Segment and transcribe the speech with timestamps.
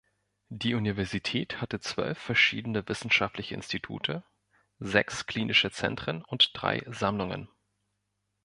[0.49, 4.23] Die Universität hatte zwölf verschiedene wissenschaftliche Institute,
[4.79, 7.49] sechs klinische Zentren und drei Sammlungen.